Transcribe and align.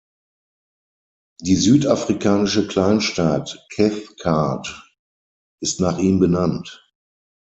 Die 1.41 1.55
südafrikanische 1.55 2.67
Kleinstadt 2.67 3.67
Cathcart 3.71 4.91
ist 5.61 5.79
nach 5.79 5.99
ihm 5.99 6.17
benannt. 6.19 6.91